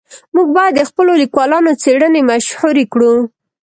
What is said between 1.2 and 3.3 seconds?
لیکوالانو څېړنې مشهورې کړو.